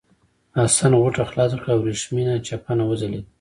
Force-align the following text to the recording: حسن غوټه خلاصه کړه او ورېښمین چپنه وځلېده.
حسن 0.57 0.91
غوټه 1.01 1.23
خلاصه 1.31 1.57
کړه 1.61 1.71
او 1.75 1.79
ورېښمین 1.83 2.29
چپنه 2.47 2.83
وځلېده. 2.85 3.27